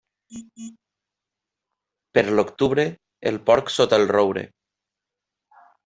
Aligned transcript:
Per 2.19 2.25
l'octubre, 2.39 2.89
el 3.33 3.41
porc 3.51 3.73
sota 3.79 4.01
el 4.03 4.11
roure. 4.17 4.49